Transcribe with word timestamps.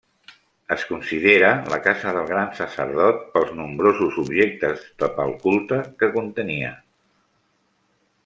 Es 0.75 0.83
considera 0.91 1.49
la 1.73 1.77
casa 1.87 2.13
del 2.15 2.25
gran 2.31 2.47
sacerdot 2.59 3.21
pels 3.35 3.53
nombrosos 3.59 4.17
objectes 4.25 4.83
pel 5.03 5.35
culte 5.45 5.81
que 6.01 6.09
contenia. 6.19 6.73